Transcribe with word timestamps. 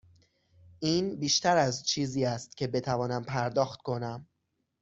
این 0.79 1.19
بیشتر 1.19 1.57
از 1.57 1.83
چیزی 1.85 2.25
است 2.25 2.57
که 2.57 2.67
بتوانم 2.67 3.23
پرداخت 3.23 3.79
کنم. 3.81 4.27